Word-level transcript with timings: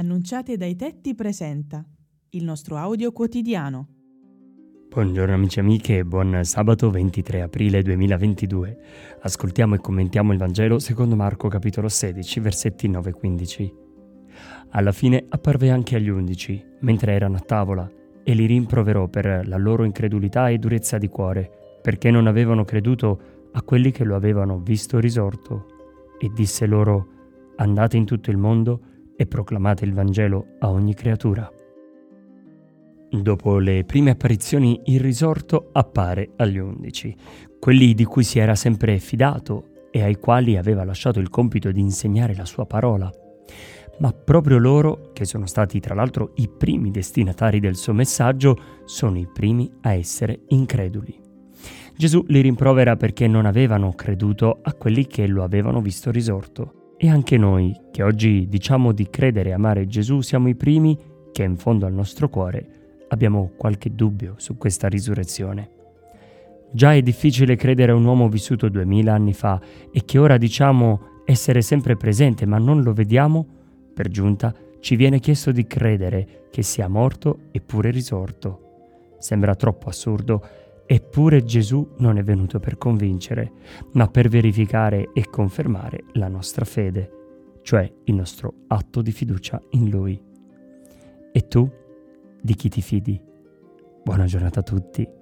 Annunciate 0.00 0.56
dai 0.56 0.76
tetti 0.76 1.14
presenta 1.14 1.84
il 2.30 2.42
nostro 2.42 2.78
audio 2.78 3.12
quotidiano. 3.12 3.88
Buongiorno 4.88 5.34
amici 5.34 5.58
e 5.58 5.60
amiche 5.60 5.98
e 5.98 6.04
buon 6.06 6.40
sabato 6.42 6.90
23 6.90 7.42
aprile 7.42 7.82
2022. 7.82 8.78
Ascoltiamo 9.20 9.74
e 9.74 9.78
commentiamo 9.78 10.32
il 10.32 10.38
Vangelo 10.38 10.78
secondo 10.78 11.16
Marco 11.16 11.48
capitolo 11.48 11.90
16 11.90 12.40
versetti 12.40 12.88
9 12.88 13.10
e 13.10 13.12
15. 13.12 13.74
Alla 14.70 14.92
fine 14.92 15.26
apparve 15.28 15.68
anche 15.68 15.96
agli 15.96 16.08
undici, 16.08 16.64
mentre 16.78 17.12
erano 17.12 17.36
a 17.36 17.40
tavola, 17.40 17.86
e 18.24 18.32
li 18.32 18.46
rimproverò 18.46 19.06
per 19.08 19.46
la 19.46 19.58
loro 19.58 19.84
incredulità 19.84 20.48
e 20.48 20.56
durezza 20.56 20.96
di 20.96 21.08
cuore, 21.08 21.78
perché 21.82 22.10
non 22.10 22.26
avevano 22.26 22.64
creduto 22.64 23.20
a 23.52 23.60
quelli 23.60 23.90
che 23.90 24.04
lo 24.04 24.16
avevano 24.16 24.60
visto 24.60 24.98
risorto. 24.98 25.66
E 26.18 26.30
disse 26.34 26.64
loro, 26.64 27.06
andate 27.56 27.98
in 27.98 28.06
tutto 28.06 28.30
il 28.30 28.38
mondo 28.38 28.88
e 29.20 29.26
proclamate 29.26 29.84
il 29.84 29.92
Vangelo 29.92 30.56
a 30.60 30.70
ogni 30.70 30.94
creatura. 30.94 31.46
Dopo 33.10 33.58
le 33.58 33.84
prime 33.84 34.12
apparizioni 34.12 34.80
il 34.86 34.98
risorto 34.98 35.68
appare 35.72 36.30
agli 36.36 36.56
undici, 36.56 37.14
quelli 37.58 37.92
di 37.92 38.04
cui 38.04 38.24
si 38.24 38.38
era 38.38 38.54
sempre 38.54 38.98
fidato 38.98 39.88
e 39.90 40.02
ai 40.02 40.16
quali 40.16 40.56
aveva 40.56 40.84
lasciato 40.84 41.20
il 41.20 41.28
compito 41.28 41.70
di 41.70 41.80
insegnare 41.80 42.34
la 42.34 42.46
sua 42.46 42.64
parola. 42.64 43.12
Ma 43.98 44.10
proprio 44.10 44.56
loro, 44.56 45.10
che 45.12 45.26
sono 45.26 45.44
stati 45.44 45.80
tra 45.80 45.94
l'altro 45.94 46.32
i 46.36 46.48
primi 46.48 46.90
destinatari 46.90 47.60
del 47.60 47.76
suo 47.76 47.92
messaggio, 47.92 48.56
sono 48.86 49.18
i 49.18 49.28
primi 49.30 49.70
a 49.82 49.92
essere 49.92 50.44
increduli. 50.48 51.20
Gesù 51.94 52.24
li 52.28 52.40
rimprovera 52.40 52.96
perché 52.96 53.28
non 53.28 53.44
avevano 53.44 53.92
creduto 53.92 54.60
a 54.62 54.72
quelli 54.72 55.06
che 55.06 55.26
lo 55.26 55.42
avevano 55.42 55.82
visto 55.82 56.10
risorto. 56.10 56.79
E 57.02 57.08
anche 57.08 57.38
noi, 57.38 57.74
che 57.90 58.02
oggi 58.02 58.46
diciamo 58.46 58.92
di 58.92 59.08
credere 59.08 59.48
e 59.48 59.52
amare 59.54 59.86
Gesù, 59.86 60.20
siamo 60.20 60.50
i 60.50 60.54
primi 60.54 60.98
che 61.32 61.42
in 61.42 61.56
fondo 61.56 61.86
al 61.86 61.94
nostro 61.94 62.28
cuore 62.28 63.06
abbiamo 63.08 63.52
qualche 63.56 63.94
dubbio 63.94 64.34
su 64.36 64.58
questa 64.58 64.86
risurrezione. 64.86 65.70
Già 66.70 66.92
è 66.92 67.00
difficile 67.00 67.56
credere 67.56 67.92
a 67.92 67.94
un 67.94 68.04
uomo 68.04 68.28
vissuto 68.28 68.68
duemila 68.68 69.14
anni 69.14 69.32
fa 69.32 69.58
e 69.90 70.04
che 70.04 70.18
ora 70.18 70.36
diciamo 70.36 71.22
essere 71.24 71.62
sempre 71.62 71.96
presente 71.96 72.44
ma 72.44 72.58
non 72.58 72.82
lo 72.82 72.92
vediamo, 72.92 73.46
per 73.94 74.08
giunta 74.10 74.54
ci 74.80 74.94
viene 74.94 75.20
chiesto 75.20 75.52
di 75.52 75.66
credere 75.66 76.48
che 76.50 76.60
sia 76.62 76.86
morto 76.86 77.44
eppure 77.50 77.90
risorto. 77.90 79.14
Sembra 79.18 79.54
troppo 79.54 79.88
assurdo 79.88 80.46
Eppure 80.92 81.44
Gesù 81.44 81.88
non 81.98 82.18
è 82.18 82.22
venuto 82.24 82.58
per 82.58 82.76
convincere, 82.76 83.52
ma 83.92 84.08
per 84.08 84.28
verificare 84.28 85.10
e 85.12 85.30
confermare 85.30 86.02
la 86.14 86.26
nostra 86.26 86.64
fede, 86.64 87.58
cioè 87.62 87.88
il 88.06 88.14
nostro 88.16 88.64
atto 88.66 89.00
di 89.00 89.12
fiducia 89.12 89.62
in 89.70 89.88
Lui. 89.88 90.20
E 91.30 91.46
tu? 91.46 91.70
Di 92.42 92.54
chi 92.56 92.68
ti 92.68 92.82
fidi? 92.82 93.22
Buona 94.02 94.24
giornata 94.24 94.58
a 94.58 94.64
tutti. 94.64 95.19